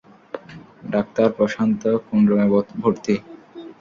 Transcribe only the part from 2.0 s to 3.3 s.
কোন রুমে ভর্তি?